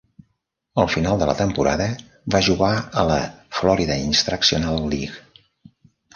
Al 0.83 0.87
final 0.93 1.19
de 1.19 1.27
la 1.29 1.35
temporada, 1.41 1.87
va 2.37 2.41
jugar 2.47 2.71
a 3.03 3.05
la 3.11 3.19
Florida 3.59 4.01
Instructional 4.09 4.83
League. 4.97 5.47